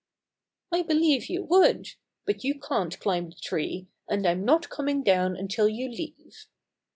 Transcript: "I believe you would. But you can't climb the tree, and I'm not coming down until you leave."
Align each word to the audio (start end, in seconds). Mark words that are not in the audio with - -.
"I 0.71 0.81
believe 0.81 1.27
you 1.29 1.43
would. 1.43 1.89
But 2.25 2.43
you 2.43 2.59
can't 2.59 2.99
climb 2.99 3.29
the 3.29 3.35
tree, 3.35 3.87
and 4.09 4.25
I'm 4.25 4.43
not 4.43 4.67
coming 4.71 5.03
down 5.03 5.35
until 5.37 5.69
you 5.69 5.89
leave." 5.89 6.47